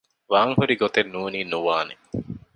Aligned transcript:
ވާންހުރި 0.31 0.75
ގޮތެއް 0.81 1.11
ނޫނީ 1.13 1.41
ނުވާނެ 1.51 1.95